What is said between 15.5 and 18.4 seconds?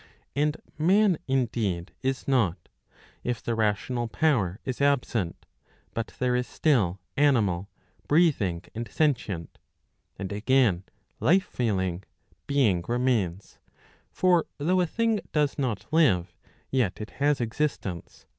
not live, yet it has existence.